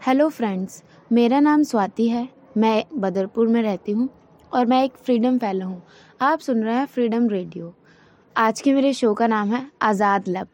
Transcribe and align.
Hello 0.00 0.28
friends 0.28 0.82
मेरा 1.12 1.40
नाम 1.40 1.62
स्वाति 1.62 2.08
है। 2.08 2.28
मैं 2.56 2.84
बदरपुर 2.94 3.48
में 3.48 3.60
रहती 3.62 3.92
हूँ 3.92 4.08
और 4.52 4.66
मैं 4.66 4.82
एक 4.84 4.92
फ्रीडम 4.96 5.38
फेलो 5.38 5.66
हूँ। 5.66 5.82
आप 6.20 6.40
सुन 6.40 6.62
रहे 6.64 6.74
हैं 6.74 6.86
फ्रीडम 6.86 7.28
रेडियो 7.28 7.72
आज 8.36 8.60
के 8.60 8.74
मेरे 8.74 8.92
शो 8.92 9.14
का 9.14 9.26
नाम 9.26 9.52
है 9.52 9.66
आज़ाद 9.82 10.28
लब। 10.28 10.48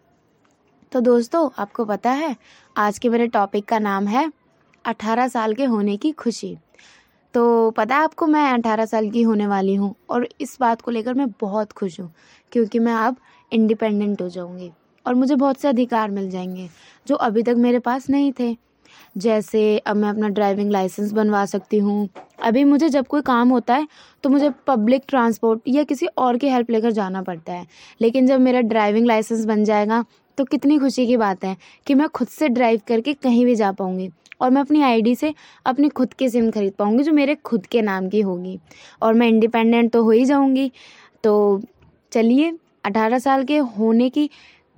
तो 0.92 1.00
दोस्तों, 1.00 1.48
आपको 1.58 1.84
पता 1.84 2.10
है, 2.10 2.36
आज 2.76 2.98
के 2.98 3.08
मेरे 3.08 3.26
टॉपिक 3.26 3.64
का 3.64 3.78
नाम 3.78 4.06
है 4.06 4.30
अठारह 4.84 5.28
साल 5.28 5.54
के 5.54 5.64
होने 5.64 5.96
की 5.96 6.12
खुशी। 6.12 6.56
तो 7.34 7.70
पता 7.70 7.96
है 7.96 8.02
आपको 8.04 8.26
मैं 8.26 8.44
अठारह 8.52 8.84
साल 8.86 9.08
की 9.10 9.22
होने 9.22 9.46
वाली 9.46 9.74
हूँ 9.74 9.94
और 10.10 10.28
इस 10.40 10.56
बात 10.60 10.80
को 10.82 10.90
लेकर 10.90 11.14
मैं 11.14 11.26
बहुत 11.40 11.72
खुश 11.72 11.98
हूँ, 12.00 12.12
क्योंकि 12.52 12.78
मैं 12.78 12.94
अब 12.96 13.16
इंडिपेंडेंट 13.52 14.22
हो 14.22 14.28
जाऊँगी 14.28 14.70
और 15.06 15.14
मुझे 15.14 15.34
बहुत 15.36 15.56
से 15.56 15.68
अधिकार 15.68 16.10
मिल 16.10 16.30
जाएँगे 16.30 16.68
जो 17.06 17.14
अभी 17.18 17.42
तक 17.42 17.54
मेरे 17.58 17.78
पास 17.80 18.08
नहीं 18.10 18.32
थे। 18.40 18.56
जैसे, 19.16 19.78
अब 19.78 19.96
मैं 19.96 20.08
अपना 20.08 20.28
ड्राइविंग 20.28 20.70
लाइसेंस 20.70 21.12
बनवा 21.12 21.44
सकती 21.46 21.78
हूँ। 21.78 22.08
अभी 22.42 22.64
मुझे 22.64 22.88
जब 22.88 23.06
कोई 23.06 23.22
काम 23.22 23.48
होता 23.48 23.74
है 23.74 23.86
तो 24.24 24.30
मुझे 24.30 24.50
पब्लिक 24.66 25.02
ट्रांसपोर्ट 25.08 25.60
या 25.68 25.82
किसी 25.82 26.06
और 26.08 26.36
की 26.36 26.48
हेल्प 26.48 26.70
लेकर 26.70 26.90
जाना 26.92 27.22
पड़ता 27.22 27.52
है। 27.52 27.66
लेकिन 28.00 28.26
जब 28.26 28.40
मेरा 28.40 28.60
ड्राइविंग 28.60 29.06
लाइसेंस 29.06 29.44
बन 29.44 29.64
जाएगा 29.64 30.04
तो 30.38 30.44
कितनी 30.44 30.78
खुशी 30.78 31.06
की 31.06 31.16
बात 31.16 31.44
है 31.44 31.56
कि 31.86 31.94
मैं 31.94 32.08
खुद 32.08 32.28
से 32.28 32.48
ड्राइव 32.48 32.80
करके 32.88 33.12
कहीं 33.14 33.44
भी 33.46 33.54
जा 33.54 33.72
पाऊँगी 33.72 34.10
और 34.40 34.50
मैं 34.50 34.60
अपनी 34.60 34.82
आईडी 34.82 35.14
से 35.14 35.32
अपनी 35.66 35.88
खुद 35.88 36.12
की 36.14 36.28
सिम 36.28 36.50
खरीद 36.50 36.72
पाऊँगी, 36.72 37.02
जो 37.02 37.12
मेरे 37.12 37.34
खुद 37.34 37.66
के 37.66 37.82
नाम 37.82 38.08
की 38.08 38.20
होगी। 38.20 38.58
और 39.02 39.14
मैं 39.14 39.28
इंडिपेंडेंट 39.28 39.92
तो 39.92 40.02
हो 40.02 40.10
ही 40.10 40.24
जाऊँगी। 40.24 40.70
तो 41.24 41.62
चलिए, 42.12 42.52
अठारह 42.84 43.18
साल 43.18 43.44
के 43.44 43.58
होने 43.58 44.08
की 44.10 44.28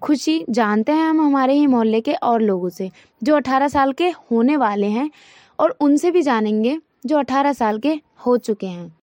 खुशी 0.03 0.45
जानते 0.51 0.93
हैं 0.93 1.09
हम 1.09 1.21
हमारे 1.21 1.55
ही 1.55 1.67
मोहल्ले 1.67 2.01
के 2.01 2.13
और 2.13 2.41
लोगों 2.41 2.69
से 2.69 2.91
जो 3.23 3.37
अठारह 3.37 3.69
साल 3.69 3.93
के 3.93 4.09
होने 4.11 4.57
वाले 4.57 4.87
हैं 4.87 5.11
और 5.61 5.77
उनसे 5.81 6.11
भी 6.11 6.23
जानेंगे 6.23 6.79
जो 7.07 7.19
अठारह 7.19 7.53
साल 7.53 7.79
के 7.79 8.01
हो 8.27 8.37
चुके 8.37 8.67
हैं। 8.67 8.99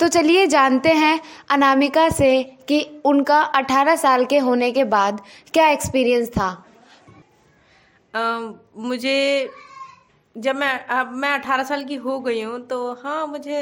तो 0.00 0.08
चलिए 0.08 0.46
जानते 0.46 0.88
हैं 0.88 1.20
अनामिका 1.50 2.08
से 2.08 2.42
कि 2.42 3.02
उनका 3.04 3.40
18 3.40 3.96
साल 3.96 4.24
के 4.24 4.38
होने 4.38 4.72
के 4.72 4.84
बाद 4.84 5.20
क्या 5.52 5.68
एक्सपीरियंस 5.68 6.28
था। 6.28 6.64
अ, 8.14 8.52
मुझे 8.76 9.48
जब 10.36 10.56
मैं, 10.56 10.86
अब 10.86 11.12
मैं 11.14 11.30
अठारह 11.30 11.62
साल 11.64 11.84
की 11.84 11.94
हो 11.96 12.18
गई 12.20 12.40
हूँ 12.42 12.58
तो 12.66 12.92
हाँ 12.94 13.26
मुझे 13.26 13.60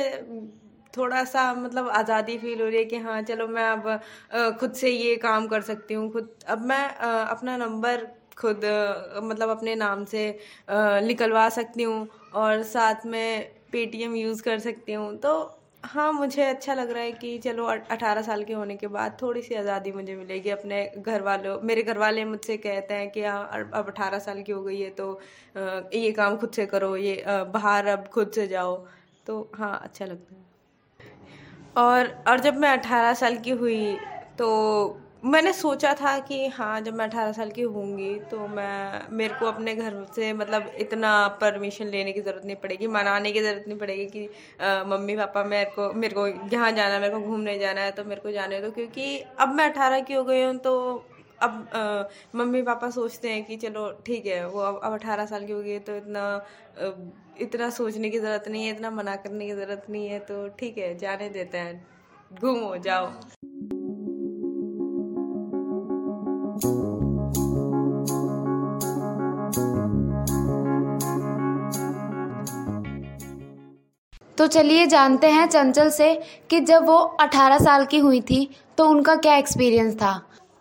थोड़ा 0.96 1.22
सा 1.24 1.52
मतलब 1.54 1.88
आज़ादी 1.90 2.36
फील 2.38 2.60
हो 2.60 2.66
रही 2.66 2.78
है 2.78 2.84
कि 2.84 2.96
हाँ 2.98 3.20
चलो 3.22 3.46
मैं 3.48 3.64
अब 3.64 4.56
खुद 4.60 4.72
से 4.72 4.90
ये 4.90 5.14
काम 5.16 5.46
कर 5.48 5.60
सकती 5.62 5.94
हूँ, 5.94 6.10
खुद, 6.12 6.28
अब 6.48 6.64
मैं 6.66 6.88
अपना 7.26 7.56
नंबर 7.56 8.06
खुद 8.38 8.60
मतलब 9.24 9.48
अपने 9.48 9.74
नाम 9.74 10.04
से 10.04 10.28
निकलवा 10.70 11.48
सकती 11.48 11.82
हूँ 11.82 12.06
और 12.34 12.62
साथ 12.64 13.06
में 13.06 13.50
पेटीएम 13.72 14.14
यूज़ 14.16 14.42
कर 14.42 14.58
सकती 14.58 14.92
हूँ 14.92 15.16
तो 15.18 15.34
हाँ 15.84 16.12
मुझे 16.12 16.42
अच्छा 16.42 16.74
लग 16.74 16.90
रहा 16.90 17.02
है 17.02 17.12
कि 17.12 17.36
चलो 17.38 17.64
अठारह 17.66 18.22
साल 18.22 18.42
के 18.44 18.52
होने 18.52 18.76
के 18.76 18.86
बाद 18.88 19.16
थोड़ी 19.22 19.40
सी 19.42 19.54
आज़ादी 19.54 19.92
मुझे 19.92 20.14
मिलेगी 20.16 20.50
अपने 20.50 20.78
घर 20.98 21.22
वालों 21.22 21.58
मेरे 21.62 21.82
घर 21.82 21.98
वाले 21.98 22.24
मुझसे 22.24 22.56
कहते 22.56 22.94
हैं 22.94 23.10
कि 23.10 23.22
हाँ 23.22 23.70
अब 23.74 23.88
अठारह 23.88 24.18
साल 24.18 24.42
की 24.42 24.52
हो 24.52 24.62
गई 24.62 24.80
है 24.80 24.90
तो 24.90 25.08
ये 25.94 26.12
काम 26.12 26.36
खुद 26.36 26.50
से 26.50 26.66
करो, 26.66 26.96
ये 26.96 27.24
बाहर 27.26 27.86
अब 27.86 28.06
खुद 28.08 28.30
से 28.34 28.46
जाओ। 28.48 28.76
तो 29.26 29.50
हाँ 29.54 29.78
अच्छा 29.82 30.04
लगता 30.04 30.34
है। 30.34 30.42
और 31.76 32.08
और 32.28 32.40
जब 32.40 32.56
मैं 32.56 32.70
अठारह 32.70 33.14
साल 33.14 33.36
की 33.38 33.50
हुई 33.52 33.94
तो 34.38 34.48
मैंने 35.24 35.52
सोचा 35.52 35.92
था 35.94 36.18
कि 36.20 36.46
हाँ 36.48 36.80
जब 36.80 36.94
मैं 36.94 37.04
अठारह 37.06 37.32
साल 37.32 37.50
की 37.50 37.62
होंगी 37.74 38.14
तो 38.30 38.46
मैं 38.48 39.08
मेरे 39.12 39.34
को 39.34 39.46
अपने 39.46 39.74
घर 39.74 39.94
से 40.14 40.32
मतलब 40.32 40.66
इतना 40.78 41.12
परमिशन 41.40 41.86
लेने 41.86 42.12
की 42.12 42.20
ज़रूरत 42.20 42.44
नहीं 42.44 42.56
पड़ेगी 42.56 42.86
मनाने 42.88 43.32
की 43.32 43.40
ज़रूरत 43.40 43.64
नहीं 43.68 43.78
पड़ेगी 43.78 44.06
कि 44.06 44.24
अ, 44.60 44.84
मम्मी 44.86 45.16
पापा 45.16 45.44
मेरे 45.44 45.70
को 45.70 45.92
मेरे 45.94 46.14
को 46.14 46.26
यहाँ 46.26 46.70
जाना 46.72 46.94
है 46.94 47.00
मेरे 47.00 47.12
को 47.12 47.20
घूमने 47.22 47.58
जाना 47.58 47.80
है 47.80 47.90
तो 47.92 48.04
मेरे 48.04 48.20
को 48.20 48.30
जाने 48.32 48.60
दो। 48.60 48.70
क्योंकि 48.70 49.18
अब 49.40 49.54
मैं 49.54 49.68
अठारह 49.70 50.00
की 50.00 50.14
हो 50.14 50.24
गई 50.24 50.42
हूँ 50.42 50.56
तो 50.58 50.74
अब 51.42 51.68
अ, 51.72 52.08
मम्मी 52.36 52.62
पापा 52.62 52.90
सोचते 52.90 53.30
हैं 53.30 53.44
कि 53.44 53.56
चलो 53.56 53.90
ठीक 54.06 54.26
है 54.26 54.46
वो 54.48 54.60
अब 54.62 54.80
अब 54.84 54.92
अठारह 54.94 55.26
साल 55.26 55.46
की 55.46 55.52
हो 55.52 55.62
गई 55.62 55.70
है 55.70 55.78
तो 55.80 55.96
इतना 55.96 56.26
इतना 57.40 57.70
सोचने 57.70 58.10
की 58.10 58.18
ज़रूरत 58.18 58.48
नहीं 58.48 58.64
है 58.66 58.72
इतना 58.72 58.90
मना 58.90 59.16
करने 59.16 59.46
की 59.46 59.52
ज़रूरत 59.52 59.86
नहीं 59.90 60.06
है 60.08 60.18
तो 60.24 60.46
ठीक 60.58 60.78
है 60.78 60.96
जाने 60.98 61.28
देते 61.30 61.58
हैं। 61.58 61.84
घूमो 62.32 62.76
जाओ। 62.78 63.12
तो 74.44 74.48
चलिए 74.48 74.86
जानते 74.86 75.26
हैं 75.26 75.46
चंचल 75.46 75.90
से 75.90 76.22
कि 76.50 76.60
जब 76.60 76.86
वो 76.86 76.96
18 77.20 77.58
साल 77.58 77.84
की 77.86 77.98
हुई 77.98 78.20
थी 78.20 78.38
तो 78.78 78.84
उनका 78.84 79.14
क्या 79.16 79.34
एक्सपीरियंस 79.34 79.94
था? 79.94 80.10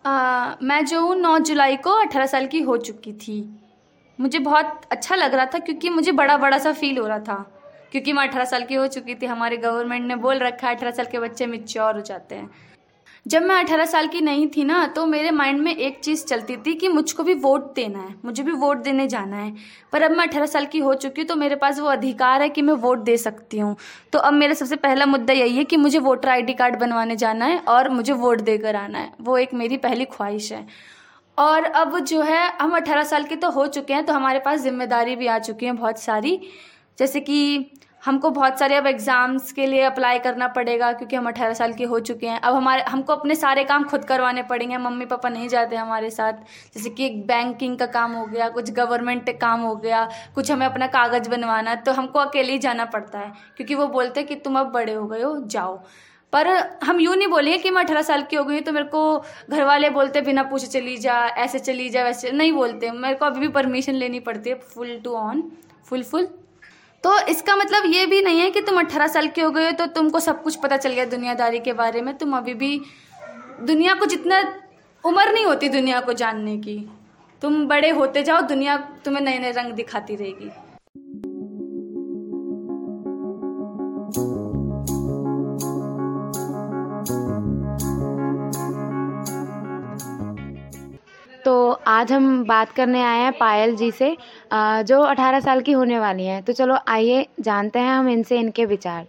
आ, 0.06 0.54
मैं 0.62 0.84
जो 0.86 1.00
हूँ 1.00 1.16
नौ 1.16 1.38
जुलाई 1.38 1.76
को 1.76 1.90
अठारह 1.90 2.26
साल 2.26 2.46
की 2.46 2.60
हो 2.60 2.76
चुकी 2.76 3.12
थी। 3.12 3.36
मुझे 4.18 4.38
बहुत 4.38 4.80
अच्छा 4.92 5.14
लग 5.14 5.34
रहा 5.34 5.46
था 5.46 5.58
क्योंकि 5.58 5.88
मुझे 5.88 6.12
बड़ा 6.12 6.36
बड़ा 6.36 6.58
सा 6.58 6.72
फील 6.72 6.98
हो 6.98 7.06
रहा 7.06 7.18
था। 7.18 7.34
क्योंकि 7.92 8.12
मैं 8.12 8.28
अठारह 8.28 8.44
साल 8.44 8.64
की 8.64 8.74
हो 8.74 8.86
चुकी 8.86 9.14
थी 9.14 9.26
हमारे 9.26 9.56
गवर्नमेंट 9.56 10.06
ने 10.06 10.16
बोल 10.16 10.38
रखा 10.38 10.68
है 10.68 10.74
अठारह 10.74 10.90
साल 10.90 11.06
के 11.06 11.18
बच्चे 11.18 11.46
मिच्योर 11.46 11.94
हो 11.94 12.00
जाते 12.00 12.34
हैं। 12.34 12.50
जब 13.26 13.42
मैं 13.42 13.54
अठारह 13.56 13.84
साल 13.84 14.06
की 14.06 14.20
नहीं 14.20 14.46
थी 14.46 14.64
ना 14.64 14.86
तो 14.86 15.04
मेरे 15.06 15.30
माइंड 15.30 15.60
में 15.60 15.74
एक 15.74 15.98
चीज़ 16.00 16.24
चलती 16.26 16.56
थी 16.56 16.74
कि 16.74 16.88
मुझको 16.88 17.22
भी 17.22 17.34
वोट 17.36 17.74
देना 17.74 17.98
है, 17.98 18.14
मुझे 18.24 18.42
भी 18.42 18.52
वोट 18.52 18.78
देने 18.78 19.06
जाना 19.08 19.36
है। 19.36 19.54
पर 19.92 20.02
अब 20.02 20.10
मैं 20.10 20.26
अठारह 20.26 20.46
साल 20.46 20.66
की 20.66 20.78
हो 20.78 20.94
चुकी 20.94 21.20
हूँ 21.20 21.28
तो 21.28 21.36
मेरे 21.36 21.56
पास 21.56 21.78
वो 21.80 21.86
अधिकार 21.88 22.42
है 22.42 22.48
कि 22.48 22.62
मैं 22.62 22.74
वोट 22.74 22.98
दे 23.00 23.16
सकती 23.16 23.58
हूँ। 23.58 23.76
तो 24.12 24.18
अब 24.20 24.32
मेरा 24.34 24.54
सबसे 24.54 24.76
पहला 24.76 25.06
मुद्दा 25.06 25.32
यही 25.32 25.56
है 25.56 25.64
कि 25.64 25.76
मुझे 25.76 25.98
वोटर 26.00 26.28
आईडी 26.28 26.54
कार्ड 26.54 26.78
बनवाने 26.80 27.16
जाना 27.16 27.46
है 27.46 27.58
और 27.68 27.88
मुझे 27.90 28.12
वोट 28.14 28.40
देकर 28.42 28.76
आना 28.76 28.98
है। 28.98 29.12
वो 29.20 29.38
एक 29.38 29.54
मेरी 29.54 29.76
पहली 29.78 30.04
ख्वाहिश 30.06 30.52
है। 30.52 30.66
और 31.38 31.64
अब 31.64 31.98
जो 32.00 32.20
है, 32.22 32.48
हम 32.52 32.76
अठारह 32.76 33.04
साल 33.04 33.24
के 33.24 33.36
तो 33.36 33.50
हो 33.50 33.66
चुके 33.68 33.94
हैं 33.94 34.04
तो 34.06 34.12
हमारे 34.12 34.38
पास 34.38 34.60
ज़िम्मेदारी 34.60 35.16
भी 35.16 35.26
आ 35.26 35.38
चुकी 35.40 35.66
है 35.66 35.72
बहुत 35.74 36.00
सारी। 36.00 36.40
जैसे 36.98 37.20
कि 37.20 37.70
हमको 38.04 38.30
बहुत 38.30 38.58
सारे 38.58 38.74
अब 38.76 38.86
एग्ज़ाम्स 38.86 39.52
के 39.52 39.66
लिए 39.66 39.82
अप्लाई 39.82 40.18
करना 40.18 40.46
पड़ेगा 40.48 40.92
क्योंकि 40.92 41.16
हम 41.16 41.28
अठारह 41.28 41.52
साल 41.54 41.72
के 41.72 41.84
हो 41.84 41.98
चुके 42.00 42.26
हैं। 42.26 42.40
अब 42.40 42.54
हमारे, 42.54 42.82
हमको 42.82 43.12
अपने 43.12 43.34
सारे 43.34 43.64
काम 43.64 43.84
खुद 43.84 44.04
करवाने 44.04 44.42
पड़ेंगे 44.44 44.76
मम्मी 44.78 45.04
पापा 45.06 45.28
नहीं 45.28 45.48
जाते 45.48 45.76
हमारे 45.76 46.10
साथ। 46.10 46.32
जैसे 46.74 46.90
कि 46.90 47.08
बैंकिंग 47.26 47.78
का 47.78 47.86
काम 47.88 48.12
हो 48.12 48.26
गया, 48.26 48.48
कुछ 48.50 48.70
गवर्नमेंट 48.72 49.30
काम 49.40 49.60
हो 49.60 49.74
गया, 49.76 50.08
कुछ 50.34 50.50
हमें 50.50 50.66
अपना 50.66 50.86
कागज़ 50.88 51.30
बनवाना 51.30 51.74
तो 51.76 51.92
हमको 51.92 52.18
अकेले 52.18 52.52
ही 52.52 52.58
जाना 52.58 52.84
पड़ता 52.86 53.18
है, 53.18 53.32
क्योंकि 53.56 53.74
वो 53.74 53.86
बोलते 53.88 54.20
हैं 54.20 54.28
कि 54.28 54.34
तुम 54.36 54.58
अब 54.60 54.72
बड़े 54.72 54.92
हो 54.92 55.06
गए 55.06 55.22
हो, 55.22 55.36
जाओ। 55.38 55.76
पर 56.32 56.48
हम 56.84 57.00
यूँ 57.00 57.16
नहीं 57.16 57.28
बोलेंगे 57.28 57.58
कि 57.58 57.70
मैं 57.70 57.82
अठारह 57.82 58.02
साल 58.02 58.22
की 58.22 58.36
हो 58.36 58.44
गई 58.44 58.60
तो 58.60 58.72
मेरे 58.72 58.86
को 58.86 59.18
घर 59.50 59.64
वाले 59.64 59.90
बोलते 59.90 60.20
बिना 60.22 60.42
पूछे 60.44 60.66
चली 60.68 60.96
जा, 60.98 61.18
ऐसे 61.26 61.58
चली 61.60 61.88
जा, 61.90 62.04
वैसे, 62.04 62.30
नहीं 62.32 62.52
बोलते। 62.52 62.90
मेरे 62.92 63.14
को 63.14 63.26
अभी 63.26 63.40
भी 63.40 63.48
परमिशन 63.50 63.94
लेनी 63.94 64.20
पड़ती 64.22 64.50
है 64.50 64.56
full 64.64 64.98
to 65.04 65.14
on 65.16 65.50
full 65.86 66.02
full 66.02 66.28
तो 67.04 67.18
इसका 67.28 67.54
मतलब 67.56 67.84
ये 67.86 68.04
भी 68.06 68.20
नहीं 68.22 68.40
है 68.40 68.50
कि 68.50 68.60
तुम 68.60 68.78
अट्ठारह 68.78 69.06
साल 69.08 69.26
के 69.28 69.40
हो 69.42 69.50
गए 69.50 69.64
हो 69.64 69.72
तो 69.78 69.86
तुमको 69.94 70.20
सब 70.20 70.42
कुछ 70.42 70.56
पता 70.56 70.76
चल 70.76 70.92
गया 70.92 71.04
दुनियादारी 71.06 71.58
के 71.60 71.72
बारे 71.74 72.00
में। 72.02 72.16
तुम 72.18 72.36
अभी 72.36 72.54
भी 72.54 72.80
दुनिया 73.62 73.94
को 73.94 74.06
जितना 74.06 74.40
उम्र 75.04 75.32
नहीं 75.32 75.44
होती 75.44 75.68
दुनिया 75.68 76.00
को 76.00 76.12
जानने 76.14 76.56
की, 76.58 76.78
तुम 77.42 77.66
बड़े 77.68 77.90
होते 77.90 78.22
जाओ, 78.22 78.40
दुनिया 78.42 78.76
तुम्हें 79.04 79.22
नए 79.22 79.38
नए 79.38 79.50
रंग 79.52 79.72
दिखाती 79.72 80.16
रहेगी। 80.16 80.50
तो 91.44 91.70
आज 91.88 92.12
हम 92.12 92.44
बात 92.44 92.70
करने 92.72 93.02
आए 93.02 93.18
हैं 93.20 93.32
पायल 93.38 93.74
जी 93.76 93.90
से। 93.90 94.16
जो 94.52 95.00
18 95.02 95.40
साल 95.40 95.60
की 95.60 95.72
होने 95.72 95.98
वाली 95.98 96.24
हैं। 96.26 96.42
तो 96.44 96.52
चलो, 96.52 96.76
आइए, 96.88 97.26
जानते 97.40 97.78
हैं 97.78 97.90
हम 97.90 98.08
इनसे 98.08 98.38
इनके 98.38 98.64
विचार। 98.66 99.06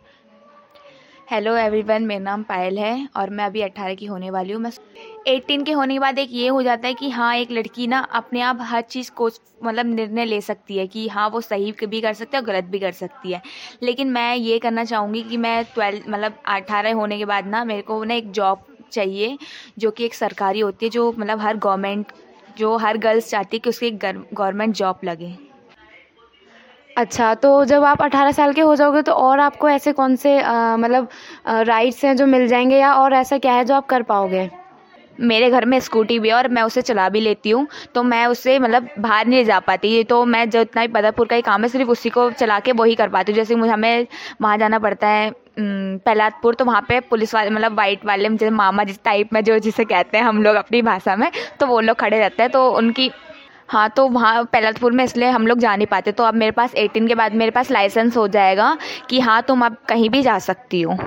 हेलो 1.31 1.55
एवरीवन 1.57 2.03
मेरा 2.05 2.23
नाम 2.23 2.43
पायल 2.43 2.77
है 2.79 3.07
और 3.17 3.29
मैं 3.29 3.45
अभी 3.45 3.61
अट्ठारह 3.61 3.95
की 3.95 4.05
होने 4.05 4.29
वाली 4.29 4.53
हूँ। 4.53 4.61
मैं 4.61 4.71
एटीन 5.27 5.63
के 5.63 5.71
होने 5.71 5.93
के 5.93 5.99
बाद 5.99 6.19
एक 6.19 6.29
ये 6.31 6.47
हो 6.47 6.61
जाता 6.63 6.87
है 6.87 6.93
कि 6.93 7.09
हाँ 7.09 7.35
एक 7.35 7.51
लड़की 7.51 7.87
ना 7.87 7.99
अपने 8.13 8.41
आप 8.41 8.57
हर 8.61 8.81
चीज़ 8.81 9.11
को 9.11 9.29
मतलब 9.63 9.85
निर्णय 9.85 10.25
ले 10.25 10.39
सकती 10.41 10.77
है 10.77 10.85
कि 10.87 11.07
हाँ 11.07 11.27
वो 11.29 11.41
सही 11.41 11.71
भी 11.83 12.01
कर 12.01 12.13
सकती 12.13 12.37
है 12.37 12.41
और 12.41 12.47
गलत 12.47 12.63
भी 12.65 12.79
कर 12.79 12.91
सकती 12.91 13.31
है। 13.31 13.41
लेकिन 13.83 14.09
मैं 14.09 14.35
ये 14.35 14.59
करना 14.59 14.83
चाहूँगी 14.83 15.23
कि 15.23 15.37
मैं 15.37 15.63
ट्वेल्व 15.65 16.11
मतलब 16.11 16.37
अट्ठारह 16.47 16.93
होने 16.93 17.17
के 17.17 17.25
बाद 17.25 17.47
ना 17.47 17.63
मेरे 17.65 17.81
को 17.81 18.03
ना 18.03 18.13
एक 18.13 18.31
जॉब 18.31 18.63
चाहिए, 18.91 19.37
जो 19.79 19.91
कि 19.91 20.05
एक 20.05 20.13
सरकारी 20.13 20.59
होती 20.59 20.85
है, 20.85 20.89
जो 20.89 21.11
मतलब 21.13 21.39
हर 21.41 21.57
गवर्नमेंट 21.57 22.11
जो 22.57 22.75
हर 22.78 22.98
गर्ल्स 22.98 23.30
चाहती 23.30 23.56
है 23.57 23.60
कि 23.60 23.69
उसकी 23.69 23.92
गवर्नमेंट 23.92 24.75
जॉब 24.75 25.00
लगे। 25.04 25.36
अच्छा 26.98 27.34
तो 27.36 27.50
जब 27.66 27.84
आप 27.84 28.02
अठारह 28.02 28.31
साल 28.31 28.54
के 28.54 28.62
हो 28.62 28.75
जाओगे 28.75 29.02
तो 29.02 29.12
और 29.13 29.40
आपको 29.40 29.69
ऐसे 29.69 29.92
कौन 29.94 30.16
से 30.16 30.38
मतलब 30.78 31.07
राइट्स 31.68 32.04
हैं 32.06 32.16
जो 32.18 32.25
मिल 32.25 32.48
जाएँगे 32.48 32.78
या 32.78 32.94
और 32.96 33.13
ऐसा 33.13 33.38
क्या 33.38 33.54
है 33.54 33.66
जो 33.66 33.74
आप 33.75 33.86
कर 33.86 34.04
पाओगे? 34.04 34.50
मेरे 35.19 35.50
घर 35.50 35.65
में 35.65 35.79
स्कूटी 35.79 36.19
भी 36.19 36.29
है 36.29 36.35
और 36.35 36.47
मैं 36.47 36.62
उसे 36.63 36.81
चला 36.81 37.07
भी 37.09 37.19
लेती 37.21 37.50
हूँ। 37.50 37.67
तो 37.95 38.03
मैं 38.03 38.25
उसे 38.27 38.57
मतलब 38.59 38.89
बाहर 39.00 39.27
नहीं 39.27 39.44
जा 39.45 39.59
पाती। 39.62 40.03
तो 40.06 40.23
मैं 40.25 40.50
जो 40.50 40.62
इतना 40.62 40.81
ही 40.81 40.88
बदरपुर 40.89 41.27
का 41.27 41.35
ही 41.35 41.41
काम 41.41 41.62
है, 41.62 41.69
सिर्फ़ 41.69 41.89
उसी 41.89 42.09
को 42.09 42.29
चला 42.31 42.59
के 42.59 42.71
वही 42.73 42.95
कर 42.95 43.09
पाती 43.09 43.31
हूँ। 43.31 43.38
जैसे 43.38 43.56
मुझे 43.56 43.71
हमें 43.71 44.07
वहाँ 44.41 44.57
जाना 44.57 44.79
पड़ता 44.79 45.07
है 45.07 45.33
पहलादपुर 45.59 46.56
तो 46.56 46.65
वहाँ 46.65 46.81
पे 46.88 47.00
पुलिस 47.01 47.33
वाले 47.35 47.50
मतलब 47.50 47.77
वाइट 47.77 48.06
वाले, 48.06 48.29
जैसे 48.29 48.50
मामा 48.51 48.83
जिस 48.83 49.03
टाइप 49.03 49.29
में 49.33 49.44
जो 49.44 49.59
जिसे 49.59 49.85
कहते 49.85 50.17
हैं 50.17 50.23
हम 50.25 50.41
लोग 50.44 50.56
अपनी 50.56 50.81
भाषा 50.81 51.15
में 51.15 51.31
तो 51.59 51.68
वो 51.68 51.79
लोग 51.79 51.97
खड़े 51.97 52.19
रहते 52.19 52.44
हैं। 52.44 52.51
तो 52.51 52.69
उनकी 52.71 53.09
हाँ 53.69 53.89
तो 53.89 54.07
वहाँ 54.09 54.44
पहलादपुर 54.44 54.91
में 54.91 55.03
इसलिए 55.03 55.29
हम 55.29 55.47
लोग 55.47 55.59
जा 55.59 55.75
नहीं 55.75 55.88
पाते। 55.88 56.11
तो 56.11 56.23
अब 56.23 56.33
मेरे 56.35 56.51
पास 56.51 56.75
एटीन 56.75 57.07
के 57.07 57.15
बाद 57.15 57.33
मेरे 57.35 57.51
पास 57.51 57.71
लाइसेंस 57.71 58.18
हो 58.18 58.27
जाएगा 58.27 58.77
कि 59.09 59.19
हाँ 59.19 59.41
तुम 59.41 59.65
अब 59.65 59.77
कहीं 59.89 60.09
भी 60.09 60.21
जा 60.21 60.38
सकती 60.41 60.81
हो। 60.81 60.97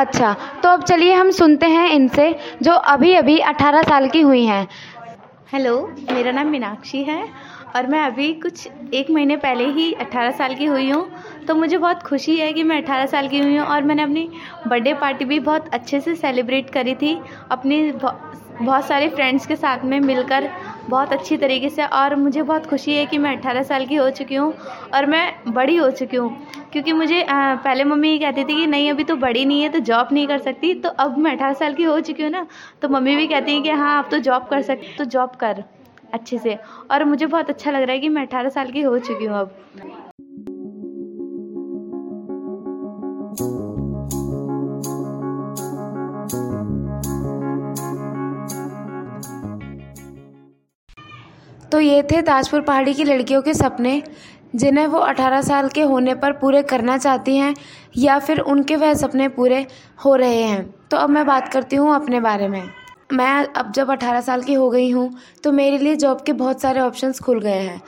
अच्छा 0.00 0.36
तो 0.62 0.68
अब 0.68 0.82
चलिए 0.82 1.14
हम 1.14 1.30
सुनते 1.30 1.66
हैं 1.66 1.90
इनसे, 1.90 2.36
जो 2.62 2.72
अभी 2.72 3.14
अभी 3.14 3.38
अठारह 3.38 3.82
साल 3.82 4.08
की 4.08 4.20
हुई 4.20 4.44
हैं। 4.44 4.68
हेलो 5.52 5.92
मेरा 6.12 6.32
नाम 6.32 6.46
मीनाक्षी 6.46 7.02
है 7.02 7.28
और 7.76 7.86
मैं 7.86 8.02
अभी 8.04 8.32
कुछ 8.32 8.68
एक 8.94 9.10
महीने 9.10 9.36
पहले 9.36 9.64
ही 9.64 9.92
18 9.92 10.30
साल 10.30 10.54
की 10.54 10.64
हुई 10.64 10.90
हूँ। 10.90 11.12
तो 11.48 11.54
मुझे 11.54 11.78
बहुत 11.78 12.02
खुशी 12.02 12.36
है 12.36 12.52
कि 12.52 12.62
मैं 12.62 12.76
18 12.76 13.06
साल 13.06 13.28
की 13.28 13.38
हुई 13.38 13.56
हूँ 13.56 13.66
और 13.66 13.82
मैंने 13.82 14.02
अपनी 14.02 14.30
बर्थडे 14.66 14.94
पार्टी 14.94 15.24
भी 15.24 15.40
बहुत 15.40 15.74
अच्छे 15.74 16.00
से 16.00 16.14
सेलिब्रेट 16.14 16.70
करी 16.70 16.94
थी। 16.94 17.20
अपनी 17.50 17.92
बहु- 17.92 18.14
बहुत 18.62 18.86
सारे 18.86 19.08
फ्रेंड्स 19.08 19.46
के 19.46 19.56
साथ 19.56 19.78
में 19.84 20.00
मिलकर 20.00 20.50
बहुत 20.90 21.12
अच्छी 21.12 21.36
तरीके 21.36 21.68
से 21.70 21.84
और 21.86 22.14
मुझे 22.16 22.42
बहुत 22.42 22.66
खुशी 22.66 22.94
है 22.96 23.04
कि 23.06 23.18
मैं 23.18 23.36
18 23.36 23.62
साल 23.62 23.86
की 23.86 23.94
हो 23.96 24.08
चुकी 24.10 24.34
हूँ 24.34 24.52
और 24.94 25.06
मैं 25.06 25.52
बड़ी 25.54 25.76
हो 25.76 25.90
चुकी 25.92 26.16
हूँ। 26.16 26.30
क्योंकि 26.72 26.92
मुझे 26.92 27.22
आ, 27.22 27.54
पहले 27.56 27.84
मम्मी 27.84 28.10
ये 28.10 28.18
कहती 28.18 28.44
थी 28.44 28.56
कि 28.56 28.66
नहीं 28.66 28.90
अभी 28.90 29.04
तो 29.04 29.16
बड़ी 29.16 29.44
नहीं 29.44 29.62
है 29.62 29.68
तो 29.68 29.78
जॉब 29.80 30.08
नहीं 30.12 30.26
कर 30.28 30.38
सकती। 30.40 30.74
तो 30.74 30.88
अब 30.88 31.18
मैं 31.18 31.32
अठारह 31.32 31.52
साल 31.54 31.74
की 31.74 31.82
हो 31.82 31.98
चुकी 32.00 32.22
हूँ 32.22 32.30
ना 32.30 32.46
तो 32.82 32.88
मम्मी 32.88 33.16
भी 33.16 33.26
कहती 33.26 33.52
हैं 33.52 33.62
कि 33.62 33.70
हाँ 33.70 33.96
आप 33.98 34.08
तो 34.10 34.18
जॉब 34.20 34.46
कर 34.50 34.62
सक 34.62 34.80
तो 34.98 35.04
जॉब 35.06 35.36
कर 35.40 35.64
अच्छे 36.14 36.38
से। 36.38 36.58
और 36.90 37.04
मुझे 37.04 37.26
बहुत 37.26 37.50
अच्छा 37.50 37.70
लग 37.70 37.82
रहा 37.82 37.92
है 37.92 38.00
कि 38.00 38.08
मैं 38.08 38.26
अठारह 38.26 38.48
साल 38.48 38.70
की 38.70 38.82
हो 38.82 38.98
चुकी 39.00 39.24
हूँ 39.24 39.38
अब। 39.38 40.09
ये 51.80 52.02
थे 52.02 52.22
ताजपुर 52.22 52.60
पहाड़ी 52.60 52.94
की 52.94 53.04
लड़कियों 53.04 53.42
के 53.42 53.54
सपने, 53.54 54.02
जिन्हें 54.54 54.86
वो 54.86 54.98
18 54.98 55.40
साल 55.42 55.68
के 55.68 55.82
होने 55.82 56.14
पर 56.14 56.32
पूरे 56.32 56.62
करना 56.62 56.96
चाहती 56.98 57.36
हैं 57.36 57.54
या 57.96 58.18
फिर 58.18 58.38
उनके 58.40 58.76
वह 58.76 58.94
सपने 58.94 59.28
पूरे 59.28 59.66
हो 60.04 60.14
रहे 60.14 60.42
हैं। 60.42 60.62
तो 60.90 60.96
अब 60.96 61.10
मैं 61.10 61.26
बात 61.26 61.48
करती 61.48 61.76
हूँ 61.76 61.94
अपने 61.94 62.20
बारे 62.20 62.48
में। 62.48 62.62
मैं 63.12 63.32
अब 63.46 63.72
जब 63.72 63.90
18 63.90 64.20
साल 64.20 64.42
की 64.42 64.54
हो 64.54 64.68
गई 64.70 64.90
हूँ 64.90 65.10
तो 65.44 65.52
मेरे 65.52 65.78
लिए 65.78 65.96
जॉब 65.96 66.20
के 66.20 66.32
बहुत 66.32 66.60
सारे 66.60 66.80
ऑप्शंस 66.80 67.20
खुल 67.20 67.40
गए 67.40 67.50
हैं। 67.50 67.80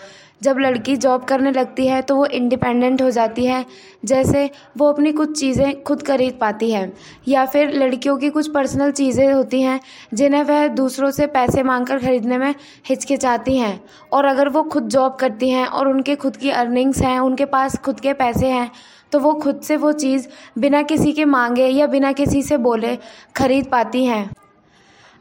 जब 0.42 0.58
लड़की 0.58 0.96
जॉब 0.96 1.24
करने 1.24 1.50
लगती 1.52 1.86
है 1.86 2.00
तो 2.02 2.16
वो 2.16 2.26
इंडिपेंडेंट 2.28 3.02
हो 3.02 3.10
जाती 3.10 3.44
है, 3.44 3.64
जैसे 4.04 4.48
वो 4.76 4.88
अपनी 4.88 5.12
कुछ 5.12 5.38
चीज़ें 5.40 5.82
खुद 5.82 6.02
खरीद 6.02 6.38
पाती 6.40 6.70
है, 6.70 6.92
या 7.28 7.44
फिर 7.46 7.74
लड़कियों 7.74 8.16
की 8.16 8.30
कुछ 8.30 8.50
पर्सनल 8.52 8.90
चीज़ें 8.92 9.32
होती 9.32 9.60
हैं, 9.62 9.80
जिन्हें 10.14 10.42
वह 10.44 10.66
दूसरों 10.74 11.10
से 11.10 11.26
पैसे 11.28 11.62
मांगकर 11.62 11.98
खरीदने 11.98 12.38
में 12.38 12.54
हिचकिचाती 12.88 13.56
हैं। 13.56 13.80
और 14.12 14.24
अगर 14.24 14.48
वो 14.48 14.62
खुद 14.64 14.88
जॉब 14.88 15.16
करती 15.16 15.50
हैं 15.50 15.66
और 15.66 15.88
उनके 15.88 16.16
खुद 16.16 16.36
की 16.36 16.50
अर्निंग्स 16.52 17.02
हैं, 17.02 17.18
उनके 17.20 17.44
पास 17.46 17.78
खुद 17.78 18.00
के 18.00 18.12
पैसे 18.14 18.48
हैं 18.48 18.70
तो 19.12 19.18
वो 19.20 19.32
खुद 19.34 19.60
से 19.60 19.76
वो 19.76 19.90
चीज़ 19.94 20.26
बिना 20.58 20.82
किसी 20.82 21.12
के 21.12 21.24
मांगे 21.24 21.66
या 21.66 21.86
बिना 21.86 22.12
किसी 22.12 22.42
से 22.42 22.56
बोले 22.58 22.96
खरीद 23.36 23.66
पाती 23.66 24.04
हैं। 24.04 24.30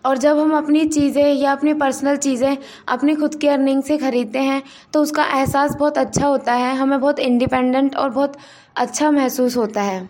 और 0.06 0.18
जब 0.18 0.38
हम 0.40 0.56
अपनी 0.58 0.86
चीज़ें 0.86 1.34
या 1.34 1.52
अपनी 1.52 1.74
पर्सनल 1.74 2.18
चीज़ें 2.18 2.58
अपनी 2.90 3.16
खुद 3.16 3.36
की 3.36 3.48
अर्निंग 3.48 3.84
से 3.84 3.98
ख़रीदते 3.98 4.40
हैं 4.40 4.62
तो 4.94 5.02
उसका 5.02 5.26
एहसास 5.38 5.76
बहुत 5.76 5.98
अच्छा 5.98 6.28
होता 6.28 6.54
है, 6.54 6.76
हमें 6.78 7.00
बहुत 7.00 7.20
इंडिपेंडेंट 7.20 7.96
और 7.96 8.10
बहुत 8.10 8.38
अच्छा 8.76 9.12
महसूस 9.12 9.58
होता 9.58 9.82
है। 9.82 10.10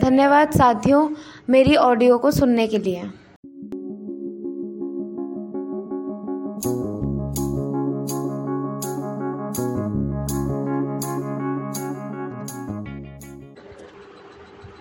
धन्यवाद 0.00 0.50
साथियों 0.50 1.08
मेरी 1.50 1.74
ऑडियो 1.76 2.18
को 2.18 2.30
सुनने 2.30 2.66
के 2.66 2.78
लिए। 2.78 3.02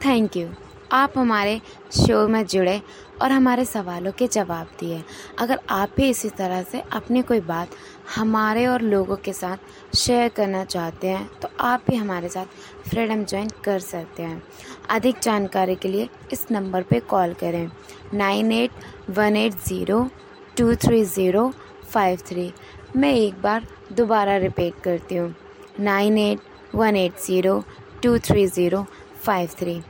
थैंक 0.05 0.37
यू 0.37 0.47
आप 0.93 1.17
हमारे 1.17 1.59
शो 1.93 2.27
में 2.27 2.45
जुड़े 2.45 2.81
और 3.21 3.31
हमारे 3.31 3.65
सवालों 3.65 4.11
के 4.11 4.27
जवाब 4.27 4.67
दिए। 4.79 5.01
अगर 5.39 5.59
आप 5.69 5.89
भी 5.97 6.09
इसी 6.09 6.29
तरह 6.29 6.63
से 6.63 6.81
अपनी 6.93 7.21
कोई 7.21 7.39
बात 7.41 7.75
हमारे 8.15 8.65
और 8.67 8.81
लोगों 8.81 9.15
के 9.17 9.33
साथ 9.33 9.95
शेयर 9.95 10.29
करना 10.29 10.63
चाहते 10.65 11.07
हैं 11.07 11.29
तो 11.41 11.49
आप 11.59 11.83
भी 11.87 11.95
हमारे 11.95 12.29
साथ 12.29 12.89
फ्रीडम 12.89 13.23
ज्वाइन 13.23 13.49
कर 13.63 13.79
सकते 13.79 14.23
हैं। 14.23 14.41
अधिक 14.89 15.19
जानकारी 15.23 15.75
के 15.75 15.87
लिए 15.87 16.09
इस 16.33 16.45
नंबर 16.51 16.83
पर 16.83 16.99
कॉल 17.09 17.33
करें। 17.33 17.69
Nine 18.13 18.51
eight 18.51 18.71
one 19.09 19.35
eight 19.35 19.53
zero 19.67 20.09
two 20.57 20.73
three 20.75 21.03
zero 21.05 21.51
five 21.91 22.19
three. 22.27 22.51
मैं 22.95 23.13
एक 23.13 23.41
बार 23.41 23.67
दोबारा 23.93 24.35
रिपीट 24.37 24.81
करती 24.83 25.15
हूँ। 25.15 25.33
Nine 25.79 26.17
eight 26.17 26.75
one 26.75 26.95
eight 26.95 27.19
zero 27.19 27.63
two 28.03 28.17
three 28.19 28.45
zero 28.47 28.85
five 29.25 29.49
three. 29.59 29.81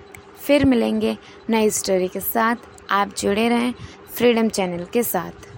फिर 0.51 0.65
मिलेंगे 0.65 1.17
नई 1.49 1.69
स्टोरी 1.69 2.07
के 2.07 2.19
साथ। 2.19 2.55
आप 2.91 3.13
जुड़े 3.17 3.47
रहें 3.49 3.73
फ्रीडम 4.15 4.49
चैनल 4.49 4.83
के 4.93 5.03
साथ। 5.03 5.50